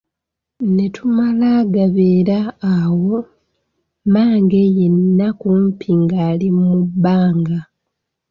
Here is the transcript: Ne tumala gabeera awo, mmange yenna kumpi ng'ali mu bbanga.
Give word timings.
Ne 0.75 0.85
tumala 0.95 1.49
gabeera 1.73 2.39
awo, 2.75 3.17
mmange 4.05 4.61
yenna 4.77 5.27
kumpi 5.39 5.89
ng'ali 6.03 6.47
mu 6.59 6.73
bbanga. 6.91 7.59